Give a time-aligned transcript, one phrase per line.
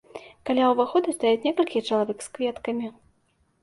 [0.49, 2.95] Каля ўваходу стаяць некалькі чалавек з кветкамі.